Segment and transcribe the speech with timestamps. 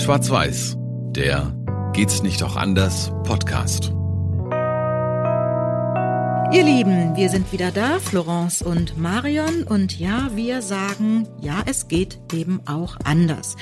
[0.00, 0.76] Schwarz-Weiß,
[1.10, 1.54] der
[1.92, 3.92] Geht's nicht auch anders Podcast.
[6.52, 9.64] Ihr Lieben, wir sind wieder da, Florence und Marion.
[9.64, 13.56] Und ja, wir sagen, ja, es geht eben auch anders.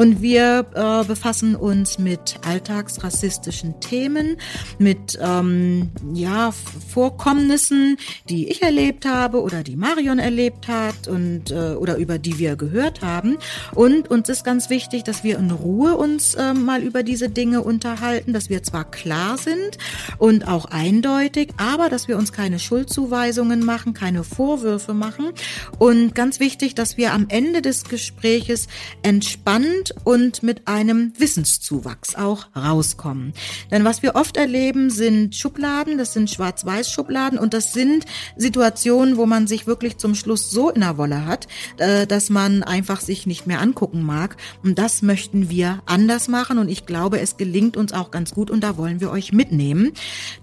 [0.00, 4.38] Und wir äh, befassen uns mit alltagsrassistischen Themen,
[4.78, 6.52] mit ähm, ja,
[6.88, 7.98] Vorkommnissen,
[8.30, 12.56] die ich erlebt habe oder die Marion erlebt hat und äh, oder über die wir
[12.56, 13.36] gehört haben.
[13.74, 17.60] Und uns ist ganz wichtig, dass wir in Ruhe uns äh, mal über diese Dinge
[17.60, 19.76] unterhalten, dass wir zwar klar sind
[20.16, 25.32] und auch eindeutig, aber dass wir uns keine Schuldzuweisungen machen, keine Vorwürfe machen.
[25.78, 28.66] Und ganz wichtig, dass wir am Ende des Gespräches
[29.02, 33.32] entspannt und mit einem Wissenszuwachs auch rauskommen.
[33.70, 38.04] Denn was wir oft erleben, sind Schubladen, das sind Schwarz-Weiß-Schubladen und das sind
[38.36, 42.62] Situationen, wo man sich wirklich zum Schluss so in der Wolle hat, äh, dass man
[42.62, 44.36] einfach sich nicht mehr angucken mag.
[44.62, 48.50] Und das möchten wir anders machen und ich glaube, es gelingt uns auch ganz gut
[48.50, 49.92] und da wollen wir euch mitnehmen.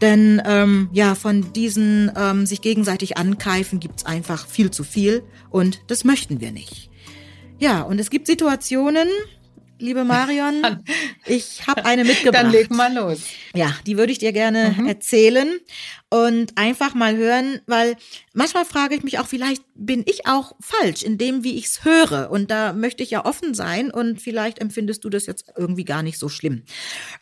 [0.02, 5.82] Denn ähm, ja, von diesen ähm, sich gegenseitig ankeifen gibt's einfach viel zu viel und
[5.88, 6.90] das möchten wir nicht.
[7.60, 9.08] Ja, und es gibt Situationen,
[9.80, 10.64] liebe Marion.
[11.30, 12.36] Ich habe eine mitgebracht.
[12.44, 13.20] Dann leg mal los.
[13.54, 14.88] Ja, die würde ich dir gerne mhm.
[14.88, 15.60] erzählen
[16.10, 17.98] und einfach mal hören, weil
[18.34, 21.84] manchmal frage ich mich auch, vielleicht bin ich auch falsch in dem, wie ich es
[21.84, 22.32] höre.
[22.32, 26.04] Und da möchte ich ja offen sein und vielleicht empfindest du das jetzt irgendwie gar
[26.04, 26.64] nicht so schlimm.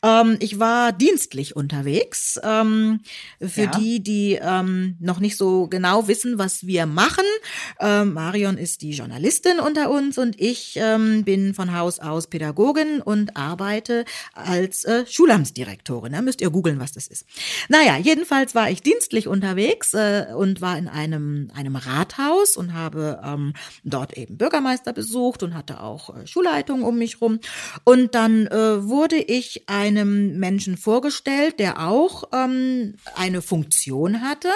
[0.04, 2.40] Ähm, ich war dienstlich unterwegs.
[2.44, 3.02] Ähm,
[3.42, 3.72] für ja.
[3.72, 7.26] die, die ähm, noch nicht so genau wissen, was wir machen.
[7.80, 13.02] Ähm, Marion ist die Journalistin unter uns und ich ähm, bin von Haus aus Pädagogin
[13.02, 16.14] und arbeite als äh, Schulamtsdirektorin.
[16.14, 17.26] Da müsst ihr googeln, was das ist.
[17.68, 22.74] Naja, jedenfalls war ich ich dienstlich unterwegs äh, und war in einem, einem Rathaus und
[22.74, 27.40] habe ähm, dort eben Bürgermeister besucht und hatte auch äh, Schulleitung um mich rum.
[27.84, 34.50] Und dann äh, wurde ich einem Menschen vorgestellt, der auch ähm, eine Funktion hatte.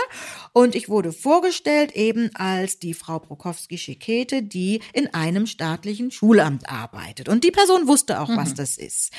[0.53, 7.29] Und ich wurde vorgestellt eben als die Frau Prokowski-Schikete, die in einem staatlichen Schulamt arbeitet.
[7.29, 8.37] Und die Person wusste auch, mhm.
[8.37, 9.11] was das ist.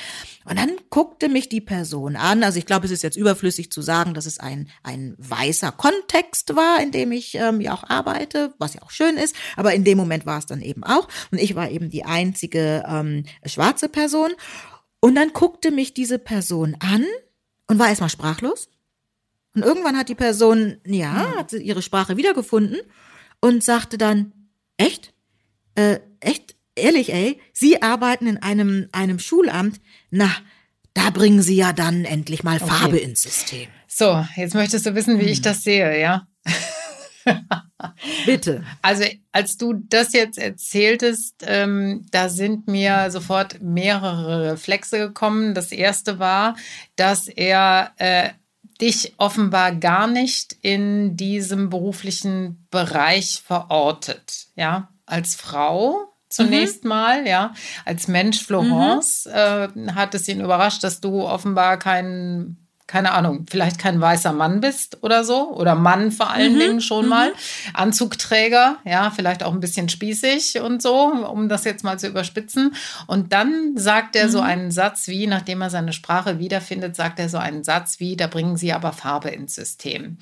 [0.45, 2.43] Und dann guckte mich die Person an.
[2.43, 6.55] Also ich glaube, es ist jetzt überflüssig zu sagen, dass es ein, ein weißer Kontext
[6.55, 9.83] war, in dem ich ähm, ja auch arbeite, was ja auch schön ist, aber in
[9.83, 11.07] dem Moment war es dann eben auch.
[11.31, 14.31] Und ich war eben die einzige ähm, schwarze Person.
[14.99, 17.05] Und dann guckte mich diese Person an
[17.67, 18.69] und war erstmal sprachlos.
[19.55, 21.37] Und irgendwann hat die Person, ja, hm.
[21.37, 22.79] hat ihre Sprache wiedergefunden
[23.41, 24.31] und sagte dann,
[24.77, 25.13] echt?
[25.75, 26.55] Äh, echt?
[26.75, 29.81] Ehrlich, ey, Sie arbeiten in einem, einem Schulamt?
[30.09, 30.31] Na,
[30.93, 33.03] da bringen Sie ja dann endlich mal Farbe okay.
[33.03, 33.67] ins System.
[33.93, 35.43] So, jetzt möchtest du wissen, wie ich hm.
[35.43, 36.25] das sehe, ja?
[38.25, 38.63] Bitte.
[38.81, 39.03] Also,
[39.33, 45.53] als du das jetzt erzähltest, ähm, da sind mir sofort mehrere Reflexe gekommen.
[45.53, 46.55] Das erste war,
[46.95, 48.29] dass er äh,
[48.79, 56.89] dich offenbar gar nicht in diesem beruflichen Bereich verortet, ja, als Frau zunächst mhm.
[56.89, 57.53] mal, ja.
[57.83, 59.89] Als Mensch Florence mhm.
[59.89, 62.60] äh, hat es ihn überrascht, dass du offenbar kein
[62.91, 66.59] keine Ahnung, vielleicht kein weißer Mann bist oder so, oder Mann vor allen mhm.
[66.59, 67.09] Dingen schon mhm.
[67.09, 67.33] mal,
[67.73, 72.75] Anzugträger, ja, vielleicht auch ein bisschen spießig und so, um das jetzt mal zu überspitzen.
[73.07, 74.31] Und dann sagt er mhm.
[74.31, 78.17] so einen Satz wie, nachdem er seine Sprache wiederfindet, sagt er so einen Satz wie,
[78.17, 80.17] da bringen Sie aber Farbe ins System.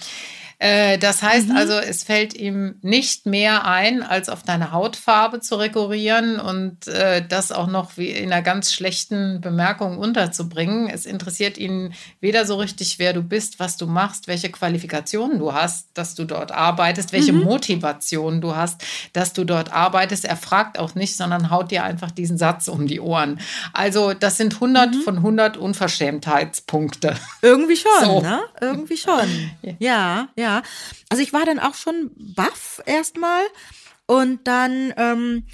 [0.62, 1.56] Äh, das heißt mhm.
[1.56, 7.25] also, es fällt ihm nicht mehr ein, als auf deine Hautfarbe zu rekurrieren und äh,
[7.25, 10.90] das auch noch wie in einer ganz schlechten Bemerkung unterzubringen.
[10.90, 15.53] Es interessiert ihn weder so richtig, wer du bist, was du machst, welche Qualifikationen du
[15.53, 17.46] hast, dass du dort arbeitest, welche mhm.
[17.46, 18.84] Motivation du hast,
[19.14, 20.26] dass du dort arbeitest.
[20.26, 23.40] Er fragt auch nicht, sondern haut dir einfach diesen Satz um die Ohren.
[23.72, 25.02] Also das sind 100 mhm.
[25.03, 27.16] von 100 Unverschämtheitspunkte.
[27.41, 28.22] Irgendwie schon, so.
[28.22, 28.41] ne?
[28.59, 29.20] Irgendwie schon.
[29.80, 30.48] Ja, ja.
[30.49, 30.63] Ja,
[31.09, 33.43] also ich war dann auch schon baff erstmal
[34.07, 35.45] und dann ähm,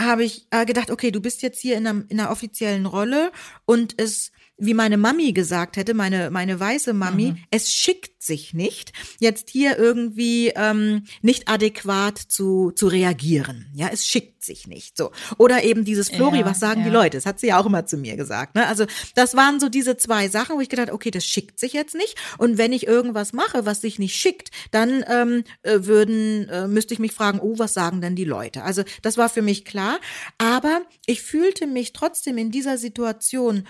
[0.00, 3.32] habe ich äh, gedacht, okay, du bist jetzt hier in einer, in einer offiziellen Rolle
[3.64, 4.30] und es
[4.60, 7.38] wie meine Mami gesagt hätte, meine, meine weiße Mami, mhm.
[7.50, 13.66] es schickt sich nicht, jetzt hier irgendwie ähm, nicht adäquat zu, zu reagieren.
[13.74, 14.96] Ja, es schickt sich nicht.
[14.96, 15.10] So.
[15.38, 16.86] Oder eben dieses Flori, ja, was sagen ja.
[16.86, 17.16] die Leute?
[17.16, 18.54] Das hat sie ja auch immer zu mir gesagt.
[18.54, 18.66] Ne?
[18.66, 18.84] Also,
[19.14, 22.16] das waren so diese zwei Sachen, wo ich gedacht, okay, das schickt sich jetzt nicht.
[22.38, 26.94] Und wenn ich irgendwas mache, was sich nicht schickt, dann ähm, äh, würden, äh, müsste
[26.94, 28.62] ich mich fragen, oh, was sagen denn die Leute?
[28.62, 29.98] Also, das war für mich klar.
[30.38, 33.66] Aber ich fühlte mich trotzdem in dieser Situation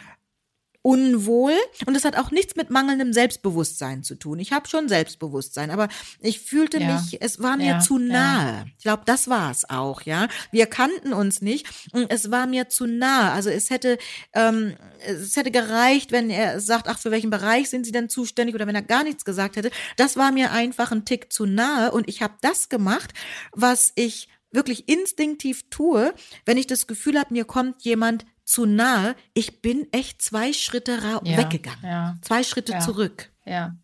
[0.83, 1.55] unwohl
[1.87, 4.39] und es hat auch nichts mit mangelndem Selbstbewusstsein zu tun.
[4.39, 5.89] Ich habe schon Selbstbewusstsein, aber
[6.21, 6.95] ich fühlte ja.
[6.95, 8.53] mich, es war mir ja, zu nahe.
[8.53, 8.65] Ja.
[8.79, 10.29] Ich glaube, das war es auch, ja.
[10.53, 13.31] Wir kannten uns nicht und es war mir zu nahe.
[13.33, 13.99] Also es hätte,
[14.33, 14.75] ähm,
[15.07, 18.67] es hätte gereicht, wenn er sagt, ach, für welchen Bereich sind Sie denn zuständig oder
[18.67, 19.71] wenn er gar nichts gesagt hätte.
[19.97, 23.13] Das war mir einfach ein Tick zu nahe und ich habe das gemacht,
[23.53, 26.13] was ich wirklich instinktiv tue,
[26.45, 29.15] wenn ich das Gefühl habe, mir kommt jemand zu nahe.
[29.33, 31.85] Ich bin echt zwei Schritte ja, weggegangen.
[31.85, 33.31] Ja, zwei Schritte ja, zurück,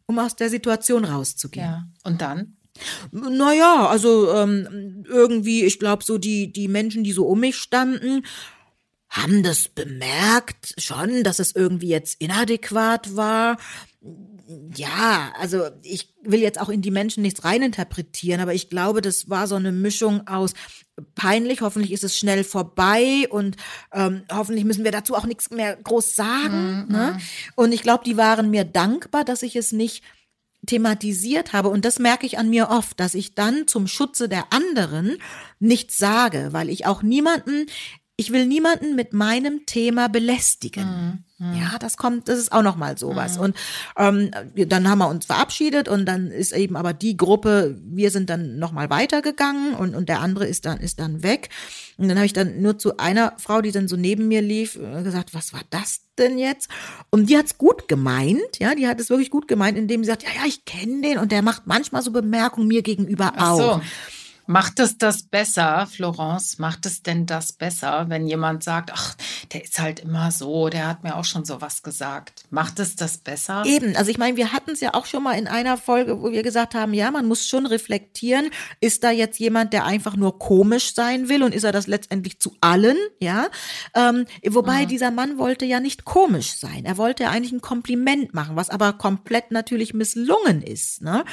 [0.07, 1.95] um aus der Situation rauszugehen.
[2.05, 2.57] Und dann?
[3.11, 8.27] Naja, also ähm, irgendwie, ich glaube, so die, die Menschen, die so um mich standen,
[9.09, 13.57] haben das bemerkt schon, dass es irgendwie jetzt inadäquat war
[14.75, 19.29] ja, also ich will jetzt auch in die Menschen nichts reininterpretieren, aber ich glaube, das
[19.29, 20.53] war so eine Mischung aus
[21.15, 23.57] peinlich, hoffentlich ist es schnell vorbei und
[23.93, 26.87] ähm, hoffentlich müssen wir dazu auch nichts mehr groß sagen.
[26.89, 26.93] Mm -hmm.
[26.93, 27.19] ne?
[27.55, 30.03] Und ich glaube, die waren mir dankbar, dass ich es nicht
[30.67, 31.69] thematisiert habe.
[31.69, 35.19] Und das merke ich an mir oft, dass ich dann zum Schutze der anderen
[35.59, 37.67] nichts sage, weil ich auch niemanden
[38.19, 41.25] ich will niemanden mit meinem Thema belästigen.
[41.39, 41.55] Mhm.
[41.55, 43.37] Ja, das kommt, das ist auch noch mal sowas.
[43.37, 43.45] Mhm.
[43.45, 43.57] Und
[43.99, 44.31] ähm,
[44.69, 48.59] dann haben wir uns verabschiedet und dann ist eben aber die Gruppe, wir sind dann
[48.59, 51.51] noch mal weitergegangen und und der andere ist dann ist dann weg.
[51.99, 54.77] Und dann habe ich dann nur zu einer Frau, die dann so neben mir lief,
[54.77, 56.69] äh, gesagt, was war das denn jetzt?
[57.11, 60.23] Und die hat's gut gemeint, ja, die hat es wirklich gut gemeint, indem sie sagt,
[60.23, 63.37] ja, ja, ich kenne den und der macht manchmal so Bemerkungen mir gegenüber auch.
[63.37, 63.81] Ach so.
[64.47, 66.59] Macht es das besser, Florence?
[66.59, 69.17] Macht es denn das besser, wenn jemand sagt, ach,
[69.53, 72.45] der ist halt immer so, der hat mir auch schon sowas gesagt.
[72.51, 73.65] Macht es das besser?
[73.67, 76.31] Eben, also ich meine, wir hatten es ja auch schon mal in einer Folge, wo
[76.31, 78.51] wir gesagt haben, ja, man muss schon reflektieren,
[78.81, 82.39] ist da jetzt jemand, der einfach nur komisch sein will und ist er das letztendlich
[82.39, 83.49] zu allen, ja?
[83.95, 84.89] Ähm, wobei mhm.
[84.89, 86.85] dieser Mann wollte ja nicht komisch sein.
[86.85, 91.25] Er wollte eigentlich ein Kompliment machen, was aber komplett natürlich misslungen ist, ne?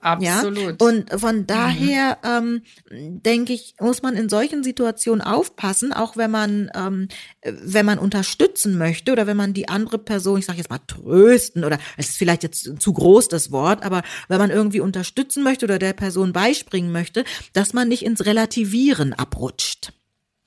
[0.00, 0.80] Absolut.
[0.80, 0.86] Ja?
[0.86, 1.46] Und von mhm.
[1.46, 2.62] daher mhm.
[2.90, 7.08] ähm, denke ich, muss man in solchen Situationen aufpassen, auch wenn man, ähm,
[7.42, 11.64] wenn man unterstützen möchte oder wenn man die andere Person, ich sage jetzt mal trösten
[11.64, 15.66] oder es ist vielleicht jetzt zu groß das Wort, aber wenn man irgendwie unterstützen möchte
[15.66, 19.92] oder der Person beispringen möchte, dass man nicht ins Relativieren abrutscht.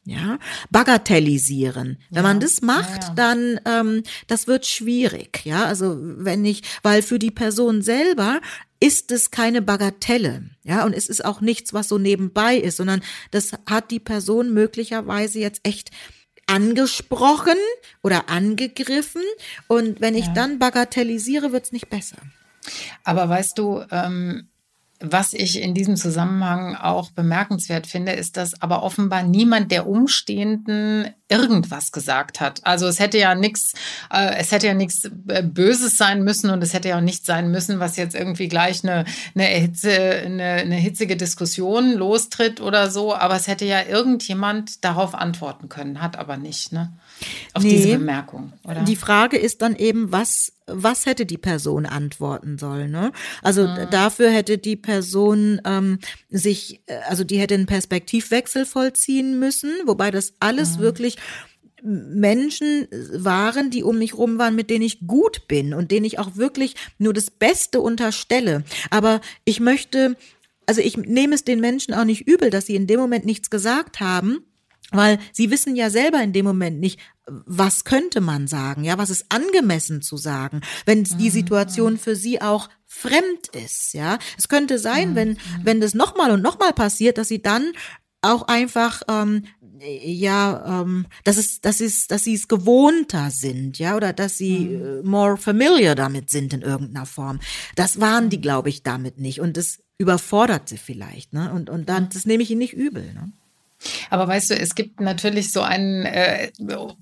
[0.05, 0.37] Ja,
[0.69, 1.97] bagatellisieren.
[2.09, 3.13] Wenn ja, man das macht, ja, ja.
[3.15, 5.45] dann ähm, das wird schwierig.
[5.45, 8.41] Ja, also wenn ich, weil für die Person selber
[8.83, 13.01] ist es keine Bagatelle, ja, und es ist auch nichts, was so nebenbei ist, sondern
[13.31, 15.91] das hat die Person möglicherweise jetzt echt
[16.47, 17.55] angesprochen
[18.01, 19.21] oder angegriffen
[19.69, 22.17] und wenn ich dann bagatellisiere, wird es nicht besser.
[23.05, 24.49] Aber weißt du, ähm,
[25.05, 31.09] was ich in diesem Zusammenhang auch bemerkenswert finde, ist, dass aber offenbar niemand der Umstehenden
[31.27, 32.61] irgendwas gesagt hat.
[32.63, 33.73] Also es hätte ja nichts,
[34.11, 37.25] äh, es hätte ja nichts äh, Böses sein müssen und es hätte ja auch nichts
[37.25, 39.03] sein müssen, was jetzt irgendwie gleich eine,
[39.35, 43.13] eine, Hitze, eine, eine hitzige Diskussion lostritt oder so.
[43.13, 46.93] Aber es hätte ja irgendjemand darauf antworten können, hat aber nicht, ne?
[47.53, 48.83] Auf nee, diese Bemerkung, oder?
[48.83, 53.11] Die Frage ist dann eben, was, was hätte die Person antworten sollen, ne?
[53.41, 53.87] Also mhm.
[53.91, 55.99] dafür hätte die Person ähm,
[56.29, 60.81] sich, äh, also die hätte einen Perspektivwechsel vollziehen müssen, wobei das alles mhm.
[60.81, 61.17] wirklich
[61.83, 66.17] Menschen waren, die um mich rum waren, mit denen ich gut bin und denen ich
[66.17, 68.63] auch wirklich nur das Beste unterstelle.
[68.89, 70.15] Aber ich möchte,
[70.65, 73.49] also ich nehme es den Menschen auch nicht übel, dass sie in dem Moment nichts
[73.49, 74.45] gesagt haben
[74.93, 79.09] weil sie wissen ja selber in dem Moment nicht, was könnte man sagen, ja, was
[79.09, 81.33] ist angemessen zu sagen, wenn die mhm.
[81.33, 84.19] Situation für sie auch fremd ist, ja.
[84.37, 85.15] Es könnte sein, mhm.
[85.15, 87.71] wenn, wenn das nochmal und nochmal passiert, dass sie dann
[88.21, 89.43] auch einfach ähm,
[89.85, 94.59] ja, ähm, dass es, dass es, dass sie es gewohnter sind, ja, oder dass sie
[94.59, 94.85] mhm.
[94.85, 97.39] äh, more familiar damit sind in irgendeiner Form.
[97.75, 99.41] Das waren die, glaube ich, damit nicht.
[99.41, 101.51] Und das überfordert sie vielleicht, ne?
[101.53, 103.31] Und, und dann, das nehme ich ihnen nicht übel, ne?
[104.09, 106.51] Aber weißt du, es gibt natürlich so einen äh,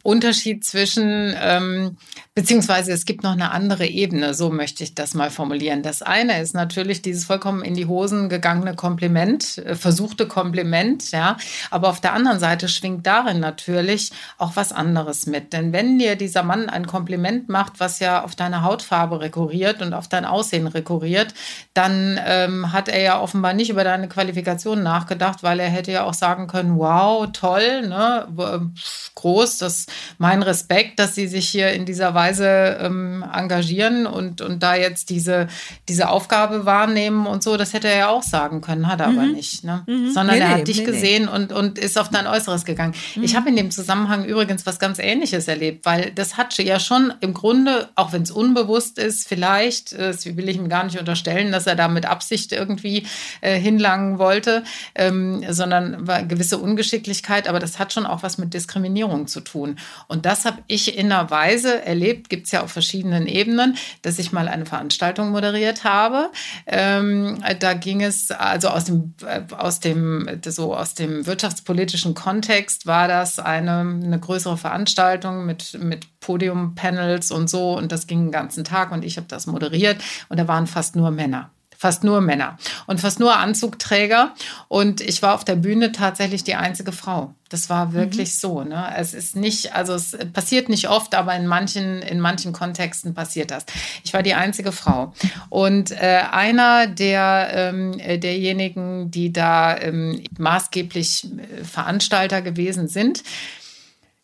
[0.04, 1.98] Unterschied zwischen, ähm,
[2.34, 5.84] beziehungsweise es gibt noch eine andere Ebene, so möchte ich das mal formulieren.
[5.84, 11.36] Das eine ist natürlich dieses vollkommen in die Hosen gegangene Kompliment, äh, versuchte Kompliment, ja.
[11.72, 15.52] Aber auf der anderen Seite schwingt darin natürlich auch was anderes mit.
[15.52, 19.94] Denn wenn dir dieser Mann ein Kompliment macht, was ja auf deine Hautfarbe rekurriert und
[19.94, 21.34] auf dein Aussehen rekurriert,
[21.74, 26.06] dann ähm, hat er ja offenbar nicht über deine Qualifikation nachgedacht, weil er hätte ja
[26.06, 28.72] auch sagen können, wow, toll, ne?
[29.16, 29.86] groß, das
[30.18, 34.76] mein Respekt, dass Sie sich hier in dieser Weise Weise ähm, engagieren und, und da
[34.76, 35.48] jetzt diese,
[35.88, 39.20] diese Aufgabe wahrnehmen und so, das hätte er ja auch sagen können, hat er mhm.
[39.20, 39.64] aber nicht.
[39.64, 39.84] Ne?
[39.88, 40.12] Mhm.
[40.12, 42.94] Sondern nee, er hat nee, dich nee, gesehen Und, und ist auf dein Äußeres gegangen.
[43.16, 43.24] Mhm.
[43.24, 47.14] Ich habe in dem Zusammenhang übrigens was ganz Ähnliches erlebt, weil das hat ja schon
[47.22, 51.52] im Grunde, auch wenn es unbewusst ist, vielleicht, das will ich ihm gar nicht unterstellen,
[51.52, 53.06] dass er da mit Absicht irgendwie
[53.42, 54.64] äh, hinlangen wollte,
[54.96, 59.78] ähm, sondern war gewisse Ungeschicklichkeit, aber das hat schon auch was mit Diskriminierung zu tun.
[60.08, 64.20] Und das habe ich in einer Weise erlebt, gibt es ja auf verschiedenen Ebenen, dass
[64.20, 66.32] ich mal eine Veranstaltung moderiert habe.
[66.68, 72.86] Ähm, da ging es also aus dem, äh, aus dem, so aus dem wirtschaftspolitischen Kontext
[72.86, 77.78] war das eine, eine größere Veranstaltung mit, mit Podium-Panels und so.
[77.78, 80.96] Und das ging den ganzen Tag und ich habe das moderiert und da waren fast
[80.96, 81.52] nur Männer
[81.82, 84.36] fast nur Männer und fast nur Anzugträger.
[84.68, 87.34] Und ich war auf der Bühne tatsächlich die einzige Frau.
[87.50, 88.40] Das war wirklich mhm.
[88.40, 88.64] so.
[88.64, 88.94] Ne?
[88.96, 93.50] Es ist nicht, also es passiert nicht oft, aber in manchen, in manchen Kontexten passiert
[93.50, 93.66] das.
[94.04, 95.16] Ich war die einzige Frau.
[95.50, 103.24] Und äh, einer der, ähm, derjenigen, die da ähm, maßgeblich äh, Veranstalter gewesen sind,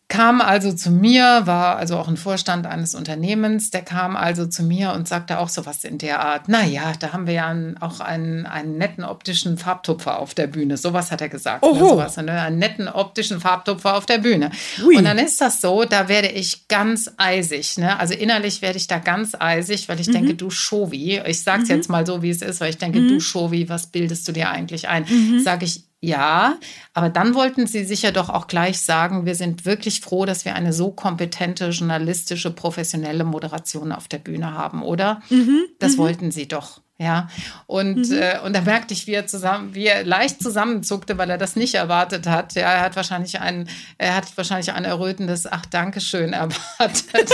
[0.08, 4.62] kam also zu mir, war also auch ein Vorstand eines Unternehmens, der kam also zu
[4.62, 8.46] mir und sagte auch sowas in der Art, naja, da haben wir ja auch einen,
[8.46, 10.78] einen netten optischen Farbtupfer auf der Bühne.
[10.78, 11.62] Sowas hat er gesagt.
[11.62, 11.78] Ne?
[11.78, 12.32] Sowas, ne?
[12.32, 14.50] Einen netten optischen Farbtupfer auf der Bühne.
[14.82, 14.96] Ui.
[14.96, 17.76] Und dann ist das so, da werde ich ganz eisig.
[17.76, 17.98] Ne?
[17.98, 20.12] Also innerlich werde ich da ganz eisig, weil ich mhm.
[20.12, 21.74] denke, du Shovi, ich sage es mhm.
[21.76, 23.08] jetzt mal so, wie es ist, weil ich denke, mhm.
[23.08, 25.04] du Shovi, was bildest du dir eigentlich ein?
[25.06, 25.40] Mhm.
[25.40, 26.58] Sage ich, ja,
[26.94, 30.54] aber dann wollten Sie sicher doch auch gleich sagen, wir sind wirklich froh, dass wir
[30.54, 35.22] eine so kompetente, journalistische, professionelle Moderation auf der Bühne haben, oder?
[35.28, 35.98] Mhm, das mhm.
[35.98, 36.80] wollten Sie doch.
[37.00, 37.28] Ja,
[37.68, 38.18] und, mhm.
[38.18, 41.54] äh, und da merkte ich, wie er zusammen, wie er leicht zusammenzuckte, weil er das
[41.54, 42.54] nicht erwartet hat.
[42.54, 47.30] Ja, er hat wahrscheinlich ein, er hat wahrscheinlich ein errötendes Ach, Dankeschön erwartet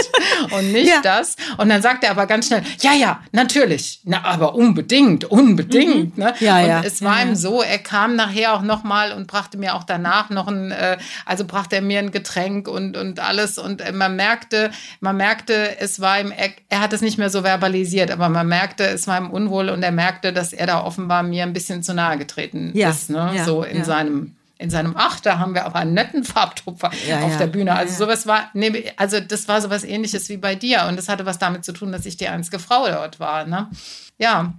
[0.55, 1.01] und nicht ja.
[1.01, 1.35] das.
[1.57, 6.15] Und dann sagt er aber ganz schnell, ja, ja, natürlich, na, aber unbedingt, unbedingt.
[6.15, 6.23] Mhm.
[6.23, 6.35] Ne?
[6.41, 6.81] Ja, und ja.
[6.83, 10.29] es war ja, ihm so, er kam nachher auch nochmal und brachte mir auch danach
[10.29, 13.57] noch ein, äh, also brachte er mir ein Getränk und, und alles.
[13.57, 14.69] Und äh, man merkte,
[14.99, 18.47] man merkte, es war ihm, er, er hat es nicht mehr so verbalisiert, aber man
[18.47, 21.53] merkte, es war ihm unwohl wohl und er merkte, dass er da offenbar mir ein
[21.53, 23.09] bisschen zu nahe getreten ja, ist.
[23.09, 23.31] Ne?
[23.35, 23.83] Ja, so in ja.
[23.83, 27.75] seinem in seinem Ach, da haben wir aber einen netten Farbtupfer auf der Bühne.
[27.75, 30.85] Also sowas war, nee, also das war sowas ähnliches wie bei dir.
[30.87, 33.45] Und das hatte was damit zu tun, dass ich die einzige Frau dort war.
[33.45, 33.69] Ne?
[34.17, 34.53] Ja.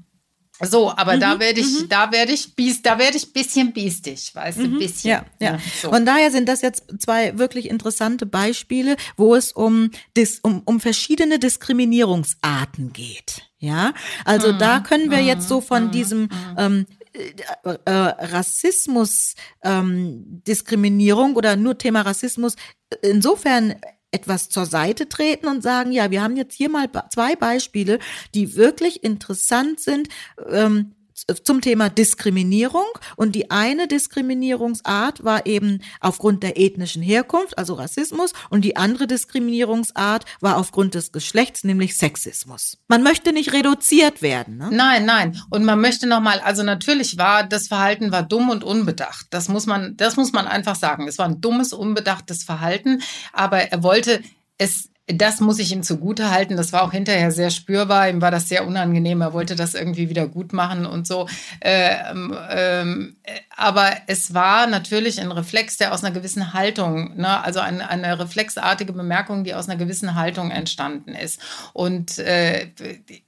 [0.63, 1.89] So, aber mhm, da werde ich, mhm.
[1.89, 5.11] da werde ich biest, da werde ich bisschen biestig, weißt du, mhm, bisschen.
[5.11, 5.53] Ja, ja.
[5.53, 5.91] ja so.
[5.91, 10.81] Von daher sind das jetzt zwei wirklich interessante Beispiele, wo es um, dis, um, um
[10.81, 13.43] verschiedene Diskriminierungsarten geht.
[13.59, 13.93] Ja,
[14.25, 14.59] also mhm.
[14.59, 15.91] da können wir jetzt so von mhm.
[15.91, 16.29] diesem mhm.
[16.59, 22.57] ähm, äh, äh, Rassismus, ähm, Diskriminierung oder nur Thema Rassismus
[23.03, 23.75] insofern
[24.17, 27.99] etwas zur Seite treten und sagen, ja, wir haben jetzt hier mal zwei Beispiele,
[28.35, 30.09] die wirklich interessant sind,
[30.51, 30.96] ähm,
[31.45, 38.33] zum Thema Diskriminierung und die eine Diskriminierungsart war eben aufgrund der ethnischen Herkunft, also Rassismus,
[38.51, 42.79] und die andere Diskriminierungsart war aufgrund des Geschlechts, nämlich Sexismus.
[42.89, 44.59] Man möchte nicht reduziert werden.
[44.59, 44.69] Ne?
[44.73, 45.41] Nein, nein.
[45.51, 49.27] Und man möchte nochmal, also natürlich war das Verhalten war dumm und unbedacht.
[49.31, 51.09] Das muss man, das muss man einfach sagen.
[51.09, 54.23] Es war ein dummes, unbedachtes Verhalten, aber er wollte
[54.59, 56.57] es das muss ich ihm zugute halten.
[56.57, 58.09] Das war auch hinterher sehr spürbar.
[58.09, 59.21] Ihm war das sehr unangenehm.
[59.21, 61.29] Er wollte das irgendwie wieder gut machen und so.
[61.61, 63.17] Ähm, ähm,
[63.57, 68.19] aber es war natürlich ein Reflex, der aus einer gewissen Haltung, ne, also eine, eine
[68.19, 71.41] reflexartige Bemerkung, die aus einer gewissen Haltung entstanden ist.
[71.73, 72.71] Und äh,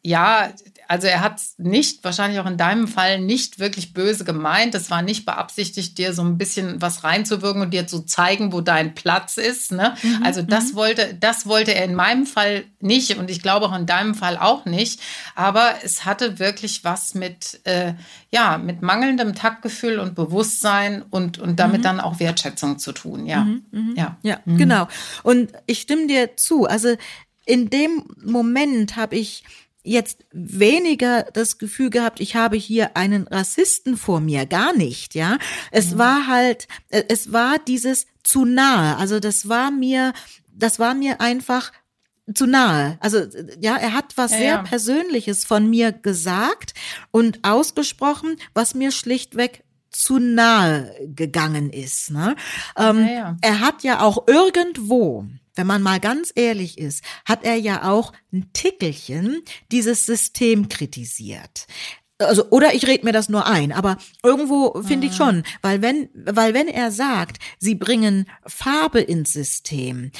[0.02, 0.50] ja,
[0.88, 4.74] also er hat nicht, wahrscheinlich auch in deinem Fall, nicht wirklich böse gemeint.
[4.74, 8.62] Es war nicht beabsichtigt, dir so ein bisschen was reinzuwirken und dir zu zeigen, wo
[8.62, 9.70] dein Platz ist.
[9.70, 9.94] Ne?
[10.02, 10.76] Mhm, also das mhm.
[10.76, 14.36] wollte, das wollte er in meinem Fall nicht und ich glaube auch in deinem Fall
[14.36, 15.00] auch nicht.
[15.34, 17.94] Aber es hatte wirklich was mit, äh,
[18.30, 21.84] ja, mit mangelndem Taktgefühl und Bewusstsein und, und damit mhm.
[21.84, 23.26] dann auch Wertschätzung zu tun.
[23.26, 23.94] Ja, mhm, mhm.
[23.96, 24.88] ja, ja, genau.
[25.22, 26.66] Und ich stimme dir zu.
[26.66, 26.96] Also
[27.46, 29.44] in dem Moment habe ich
[29.82, 35.38] jetzt weniger das Gefühl gehabt, ich habe hier einen Rassisten vor mir, gar nicht, ja.
[35.70, 35.98] Es mhm.
[35.98, 40.12] war halt, äh, es war dieses zu nahe, also das war mir,
[40.58, 41.72] das war mir einfach
[42.34, 42.98] zu nahe.
[43.00, 43.20] Also
[43.60, 44.62] ja, er hat was ja, sehr ja.
[44.62, 46.74] Persönliches von mir gesagt
[47.10, 52.10] und ausgesprochen, was mir schlichtweg zu nahe gegangen ist.
[52.10, 52.36] Ne?
[52.76, 55.26] Ähm, ja, er hat ja auch irgendwo
[55.58, 61.66] wenn man mal ganz ehrlich ist, hat er ja auch ein Tickelchen dieses System kritisiert.
[62.18, 66.08] Also oder ich rede mir das nur ein, aber irgendwo finde ich schon, weil wenn
[66.14, 70.10] weil wenn er sagt, sie bringen Farbe ins System,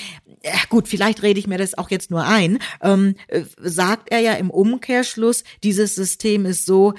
[0.45, 4.21] ja, gut, vielleicht rede ich mir das auch jetzt nur ein, ähm, äh, sagt er
[4.21, 6.95] ja im Umkehrschluss, dieses System ist so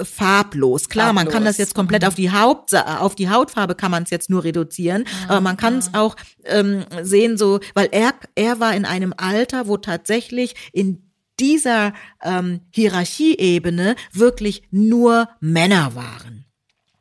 [0.00, 0.88] farblos.
[0.88, 1.24] Klar, farblos.
[1.24, 2.08] man kann das jetzt komplett mhm.
[2.08, 5.30] auf die Haupt, auf die Hautfarbe kann man es jetzt nur reduzieren, mhm.
[5.30, 9.66] aber man kann es auch ähm, sehen so, weil er er war in einem Alter,
[9.66, 11.03] wo tatsächlich in
[11.40, 16.44] dieser ähm, Hierarchieebene wirklich nur Männer waren.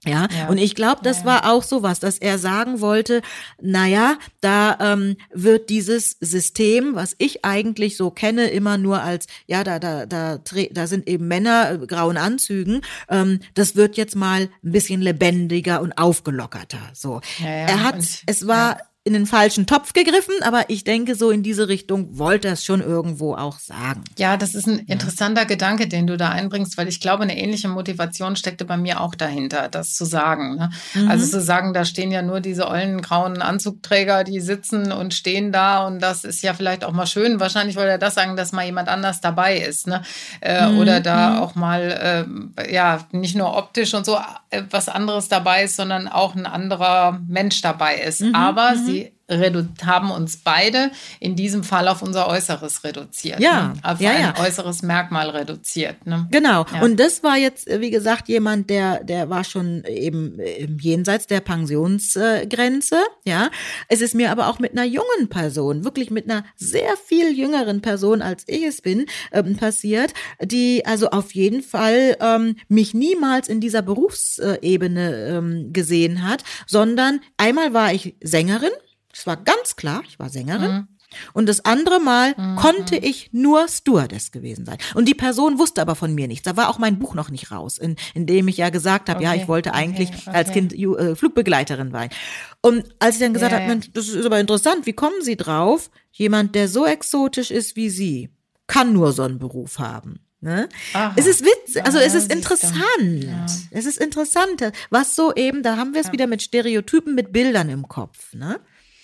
[0.06, 3.22] Ja, ja, und ich glaube, das ja, war auch sowas, dass er sagen wollte,
[3.62, 9.64] naja, da ähm, wird dieses System, was ich eigentlich so kenne, immer nur als, ja,
[9.64, 10.40] da, da, da,
[10.72, 15.82] da sind eben Männer, äh, grauen Anzügen, ähm, das wird jetzt mal ein bisschen lebendiger
[15.82, 16.92] und aufgelockerter.
[16.94, 17.22] So.
[17.40, 21.30] Ja, er hat, und, es war in den falschen Topf gegriffen, aber ich denke, so
[21.30, 24.06] in diese Richtung wollte er es schon irgendwo auch sagen.
[24.18, 25.48] Ja, das ist ein interessanter ja.
[25.48, 29.14] Gedanke, den du da einbringst, weil ich glaube, eine ähnliche Motivation steckte bei mir auch
[29.14, 30.56] dahinter, das zu sagen.
[30.56, 30.70] Ne?
[30.94, 31.10] Mhm.
[31.10, 35.52] Also zu sagen, da stehen ja nur diese ollen grauen Anzugträger, die sitzen und stehen
[35.52, 37.42] da und das ist ja vielleicht auch mal schön.
[37.42, 40.02] Wahrscheinlich wollte er das sagen, dass mal jemand anders dabei ist, ne?
[40.40, 40.80] Äh, mhm.
[40.80, 41.38] Oder da mhm.
[41.40, 44.18] auch mal, äh, ja, nicht nur optisch und so
[44.50, 48.22] äh, was anderes dabei ist, sondern auch ein anderer Mensch dabei ist.
[48.22, 48.34] Mhm.
[48.34, 53.40] Aber sie sie haben uns beide in diesem Fall auf unser Äußeres reduziert.
[53.40, 53.74] Ja, ne?
[53.82, 54.40] auf ja, ein ja.
[54.40, 56.06] äußeres Merkmal reduziert.
[56.06, 56.28] Ne?
[56.30, 56.66] Genau.
[56.74, 56.82] Ja.
[56.82, 60.38] Und das war jetzt, wie gesagt, jemand, der, der war schon eben
[60.80, 62.98] jenseits der Pensionsgrenze.
[63.24, 63.50] Ja.
[63.88, 67.82] Es ist mir aber auch mit einer jungen Person, wirklich mit einer sehr viel jüngeren
[67.82, 73.48] Person, als ich es bin, ähm, passiert, die also auf jeden Fall ähm, mich niemals
[73.48, 78.72] in dieser Berufsebene ähm, gesehen hat, sondern einmal war ich Sängerin
[79.14, 80.72] das war ganz klar, ich war Sängerin.
[80.72, 80.88] Mhm.
[81.34, 82.56] Und das andere Mal mhm.
[82.56, 84.78] konnte ich nur Stewardess gewesen sein.
[84.96, 86.44] Und die Person wusste aber von mir nichts.
[86.44, 89.20] Da war auch mein Buch noch nicht raus, in, in dem ich ja gesagt habe,
[89.20, 89.26] okay.
[89.26, 90.22] ja, ich wollte eigentlich okay.
[90.26, 90.36] Okay.
[90.36, 92.10] als Kind äh, Flugbegleiterin sein.
[92.62, 93.80] Und als ich dann gesagt ja, habe, ja.
[93.94, 95.90] das ist aber interessant, wie kommen Sie drauf?
[96.12, 98.30] Jemand, der so exotisch ist wie Sie,
[98.68, 100.20] kann nur so einen Beruf haben.
[100.42, 100.68] Ne?
[101.16, 103.24] Es ist witzig, also es ist interessant.
[103.24, 103.46] Ja.
[103.72, 106.14] Es ist interessant, was so eben, da haben wir es ja.
[106.14, 108.34] wieder mit Stereotypen, mit Bildern im Kopf.
[108.34, 108.60] Ne?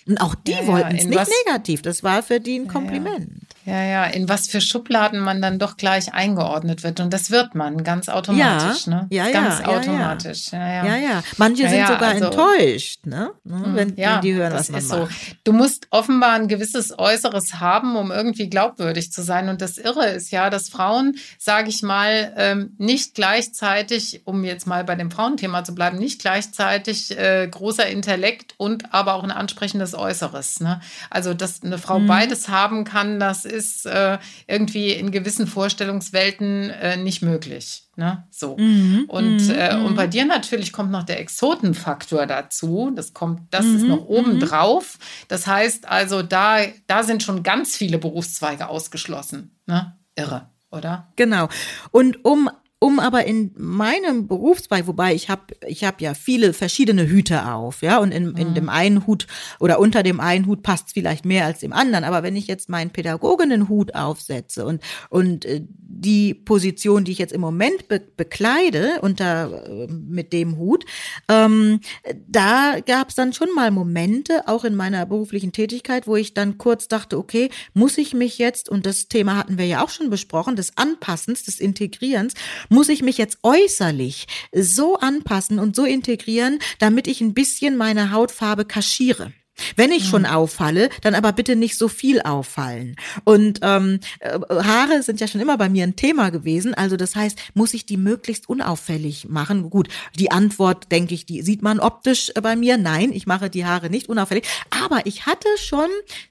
[0.06, 1.82] Und auch die ja, wollten es nicht was, negativ.
[1.82, 3.28] Das war für die ein Kompliment.
[3.66, 6.98] Ja, ja, in was für Schubladen man dann doch gleich eingeordnet wird.
[6.98, 9.06] Und das wird man ganz automatisch, ja, ne?
[9.10, 9.32] Ja, ja.
[9.32, 10.52] Ganz automatisch.
[10.52, 10.86] Ja, ja.
[10.86, 11.22] ja, ja.
[11.36, 13.32] Manche sind sogar also, enttäuscht, ne?
[13.44, 15.10] Mhm, wenn, wenn, die hören, was man ist macht.
[15.10, 15.36] So.
[15.44, 19.50] Du musst offenbar ein gewisses Äußeres haben, um irgendwie glaubwürdig zu sein.
[19.50, 24.66] Und das Irre ist ja, dass Frauen, sage ich mal, ähm, nicht gleichzeitig, um jetzt
[24.66, 29.30] mal bei dem Frauenthema zu bleiben, nicht gleichzeitig äh, großer Intellekt und aber auch ein
[29.30, 30.60] ansprechendes Äußeres.
[30.60, 30.80] Ne?
[31.10, 32.06] Also, dass eine Frau mhm.
[32.06, 37.84] beides haben kann, das ist äh, irgendwie in gewissen Vorstellungswelten äh, nicht möglich.
[37.96, 38.26] Ne?
[38.30, 38.56] So.
[38.56, 39.04] Mhm.
[39.08, 39.54] Und, mhm.
[39.54, 42.92] äh, und bei dir natürlich kommt noch der Exotenfaktor dazu.
[42.94, 44.06] Das kommt, das ist noch mhm.
[44.06, 44.40] oben mhm.
[44.40, 44.98] drauf.
[45.28, 49.58] Das heißt also, da, da sind schon ganz viele Berufszweige ausgeschlossen.
[49.66, 49.96] Ne?
[50.16, 51.08] Irre oder?
[51.16, 51.48] Genau.
[51.90, 52.50] Und um
[52.82, 57.82] um aber in meinem Berufszweig, wobei ich habe ich hab ja viele verschiedene Hüte auf,
[57.82, 58.54] ja, und in, in mhm.
[58.54, 59.26] dem einen Hut
[59.60, 62.46] oder unter dem einen Hut passt es vielleicht mehr als dem anderen, aber wenn ich
[62.46, 68.00] jetzt meinen Pädagoginnenhut aufsetze und, und äh, die Position, die ich jetzt im Moment be
[68.16, 70.86] bekleide unter äh, mit dem Hut,
[71.28, 71.80] ähm,
[72.26, 76.56] da gab es dann schon mal Momente, auch in meiner beruflichen Tätigkeit, wo ich dann
[76.56, 80.08] kurz dachte, okay, muss ich mich jetzt, und das Thema hatten wir ja auch schon
[80.08, 82.32] besprochen, des Anpassens, des Integrierens,
[82.70, 88.12] muss ich mich jetzt äußerlich so anpassen und so integrieren, damit ich ein bisschen meine
[88.12, 89.32] Hautfarbe kaschiere.
[89.76, 92.96] Wenn ich schon auffalle, dann aber bitte nicht so viel auffallen.
[93.24, 96.74] Und ähm, äh, Haare sind ja schon immer bei mir ein Thema gewesen.
[96.74, 99.70] Also das heißt, muss ich die möglichst unauffällig machen?
[99.70, 102.78] Gut, die Antwort, denke ich, die sieht man optisch bei mir.
[102.78, 104.46] Nein, ich mache die Haare nicht unauffällig.
[104.70, 105.88] Aber ich hatte schon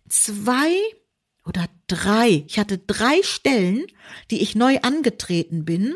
[0.08, 0.73] zwei
[1.45, 3.86] oder drei, ich hatte drei Stellen,
[4.32, 5.95] die ich neu angetreten bin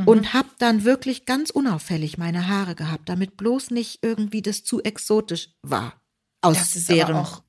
[0.00, 0.08] mhm.
[0.08, 4.82] und habe dann wirklich ganz unauffällig meine Haare gehabt, damit bloß nicht irgendwie das zu
[4.82, 5.94] exotisch war.
[6.40, 7.42] Aus das ist deren auch,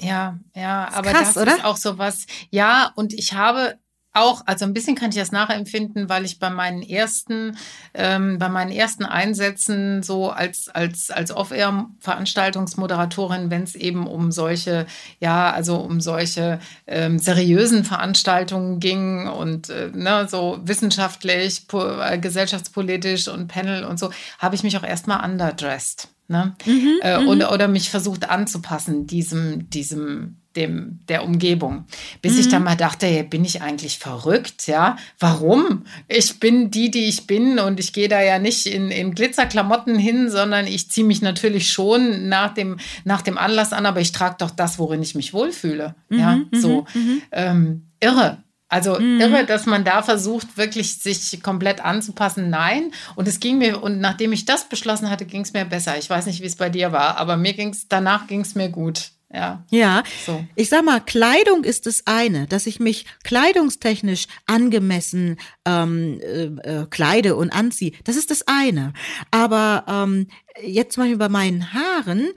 [0.00, 1.56] ja, ja, aber krass, das oder?
[1.56, 2.26] ist auch so was.
[2.50, 3.78] Ja, und ich habe
[4.12, 7.56] auch, also ein bisschen kann ich das nachempfinden, weil ich bei meinen ersten,
[7.94, 14.86] ähm, bei meinen ersten Einsätzen so als, als, als Off-Air-Veranstaltungsmoderatorin, wenn es eben um solche,
[15.20, 23.28] ja, also um solche ähm, seriösen Veranstaltungen ging und äh, ne, so wissenschaftlich, äh, gesellschaftspolitisch
[23.28, 26.08] und Panel und so, habe ich mich auch erstmal underdressed.
[26.30, 26.54] Ne?
[26.66, 27.28] Mhm, äh, mhm.
[27.28, 31.86] oder, oder mich versucht anzupassen, diesem, diesem, dem, der Umgebung.
[32.20, 32.40] Bis mhm.
[32.40, 34.66] ich dann mal dachte, hey, bin ich eigentlich verrückt?
[34.66, 35.86] Ja, warum?
[36.06, 39.98] Ich bin die, die ich bin und ich gehe da ja nicht in, in Glitzerklamotten
[39.98, 44.12] hin, sondern ich ziehe mich natürlich schon nach dem, nach dem Anlass an, aber ich
[44.12, 45.94] trage doch das, worin ich mich wohlfühle.
[46.10, 46.86] Ja, mhm, so.
[46.92, 47.22] Mhm, mhm.
[47.32, 48.44] Ähm, irre.
[48.68, 49.20] Also mhm.
[49.20, 52.50] irre, dass man da versucht, wirklich sich komplett anzupassen.
[52.50, 52.92] Nein.
[53.16, 55.98] Und es ging mir, und nachdem ich das beschlossen hatte, ging es mir besser.
[55.98, 58.54] Ich weiß nicht, wie es bei dir war, aber mir ging es, danach ging es
[58.54, 59.12] mir gut.
[59.32, 59.62] Ja.
[59.70, 60.02] Ja.
[60.24, 60.44] So.
[60.54, 66.86] Ich sag mal, Kleidung ist das eine, dass ich mich kleidungstechnisch angemessen ähm, äh, äh,
[66.88, 67.92] kleide und anziehe.
[68.04, 68.94] Das ist das eine.
[69.30, 70.28] Aber ähm,
[70.62, 72.28] jetzt zum Beispiel bei meinen Haaren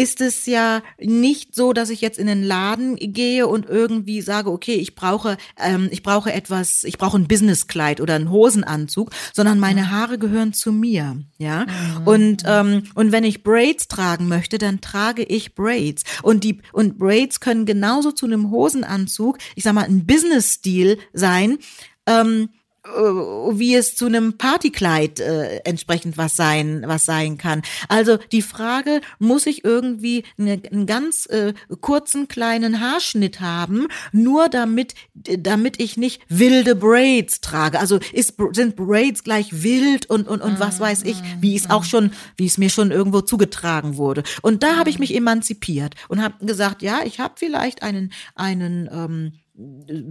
[0.00, 4.50] ist es ja nicht so, dass ich jetzt in den Laden gehe und irgendwie sage,
[4.50, 9.58] okay, ich brauche, ähm, ich brauche etwas, ich brauche ein Businesskleid oder einen Hosenanzug, sondern
[9.58, 9.80] meine.
[9.90, 11.64] Haare gehören zu mir, ja.
[11.64, 12.06] Mhm.
[12.06, 16.98] Und ähm, und wenn ich Braids tragen möchte, dann trage ich Braids und die und
[16.98, 21.58] Braids können genauso zu einem Hosenanzug, ich sag mal, ein Business-Stil sein.
[22.06, 22.59] Ähm, äh,
[22.90, 27.62] wie es zu einem Partykleid äh, entsprechend was sein, was sein kann.
[27.88, 34.48] Also die Frage, muss ich irgendwie eine, einen ganz äh, kurzen kleinen Haarschnitt haben, nur
[34.48, 37.78] damit, damit ich nicht wilde Braids trage.
[37.78, 41.84] Also ist, sind Braids gleich wild und, und, und was weiß ich, wie es auch
[41.84, 44.22] schon, wie es mir schon irgendwo zugetragen wurde.
[44.42, 48.88] Und da habe ich mich emanzipiert und habe gesagt, ja, ich habe vielleicht einen, einen
[48.92, 49.32] ähm,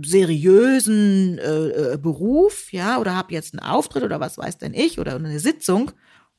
[0.04, 5.00] seriösen äh, äh, Beruf, ja, oder habe jetzt einen Auftritt oder was weiß denn ich
[5.00, 5.92] oder eine Sitzung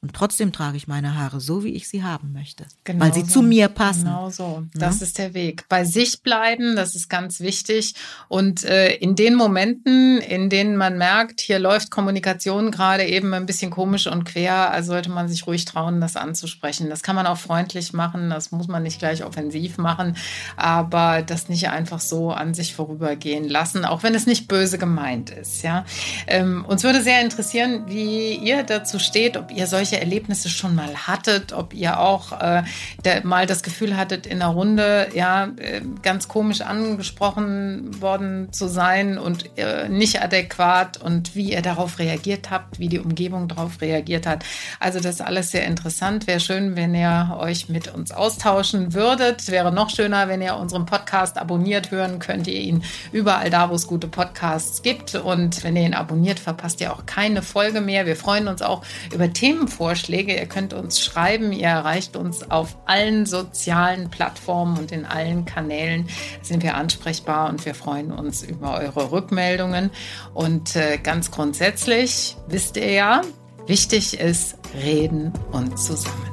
[0.03, 2.65] und trotzdem trage ich meine Haare so, wie ich sie haben möchte.
[2.85, 3.27] Genau weil sie so.
[3.27, 4.05] zu mir passen.
[4.05, 4.65] Genau so.
[4.75, 5.07] Das ja?
[5.07, 5.67] ist der Weg.
[5.69, 7.95] Bei sich bleiben, das ist ganz wichtig.
[8.29, 13.45] Und äh, in den Momenten, in denen man merkt, hier läuft Kommunikation gerade eben ein
[13.45, 16.89] bisschen komisch und quer, also sollte man sich ruhig trauen, das anzusprechen.
[16.89, 20.17] Das kann man auch freundlich machen, das muss man nicht gleich offensiv machen,
[20.57, 25.31] aber das nicht einfach so an sich vorübergehen lassen, auch wenn es nicht böse gemeint
[25.31, 25.63] ist.
[25.63, 25.85] Ja?
[26.27, 30.75] Ähm, uns würde sehr interessieren, wie ihr dazu steht, ob ihr solche solche Erlebnisse schon
[30.75, 32.63] mal hattet, ob ihr auch äh,
[33.05, 38.69] der, mal das Gefühl hattet, in einer Runde ja äh, ganz komisch angesprochen worden zu
[38.69, 43.81] sein und äh, nicht adäquat und wie ihr darauf reagiert habt, wie die Umgebung darauf
[43.81, 44.45] reagiert hat.
[44.79, 46.27] Also das ist alles sehr interessant.
[46.27, 49.51] Wäre schön, wenn ihr euch mit uns austauschen würdet.
[49.51, 53.75] Wäre noch schöner, wenn ihr unseren Podcast abonniert hören könnt ihr ihn überall da, wo
[53.75, 55.17] es gute Podcasts gibt.
[55.17, 58.07] Und wenn ihr ihn abonniert, verpasst ihr auch keine Folge mehr.
[58.07, 60.37] Wir freuen uns auch über Themenvorschläge Vorschläge.
[60.37, 61.53] Ihr könnt uns schreiben.
[61.53, 66.07] Ihr erreicht uns auf allen sozialen Plattformen und in allen Kanälen
[66.43, 69.91] sind wir ansprechbar und wir freuen uns über eure Rückmeldungen.
[70.35, 73.23] Und äh, ganz grundsätzlich wisst ihr ja,
[73.67, 76.27] wichtig ist reden und zusammen.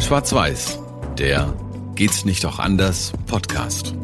[0.00, 0.80] Schwarz-Weiß,
[1.16, 1.54] der
[1.94, 3.94] Geht's nicht auch anders Podcast.